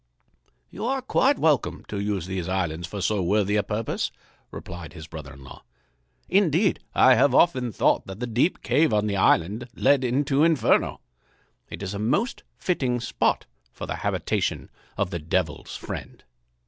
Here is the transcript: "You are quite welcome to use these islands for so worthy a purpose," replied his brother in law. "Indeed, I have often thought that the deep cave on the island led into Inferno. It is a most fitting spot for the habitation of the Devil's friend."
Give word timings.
"You 0.71 0.83
are 0.87 1.03
quite 1.03 1.37
welcome 1.37 1.85
to 1.89 1.99
use 1.99 2.25
these 2.25 2.47
islands 2.49 2.87
for 2.87 3.01
so 3.01 3.21
worthy 3.21 3.55
a 3.55 3.61
purpose," 3.61 4.11
replied 4.49 4.93
his 4.93 5.05
brother 5.05 5.33
in 5.33 5.43
law. 5.43 5.63
"Indeed, 6.27 6.79
I 6.95 7.13
have 7.13 7.35
often 7.35 7.71
thought 7.71 8.07
that 8.07 8.19
the 8.19 8.25
deep 8.25 8.63
cave 8.63 8.95
on 8.95 9.05
the 9.05 9.15
island 9.17 9.67
led 9.75 10.03
into 10.03 10.43
Inferno. 10.43 11.01
It 11.69 11.83
is 11.83 11.93
a 11.93 11.99
most 11.99 12.41
fitting 12.57 12.99
spot 12.99 13.45
for 13.71 13.85
the 13.85 13.97
habitation 13.97 14.71
of 14.97 15.11
the 15.11 15.19
Devil's 15.19 15.75
friend." 15.75 16.23